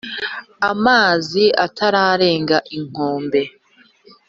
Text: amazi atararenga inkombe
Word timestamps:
amazi 0.71 1.43
atararenga 1.65 2.57
inkombe 2.77 3.41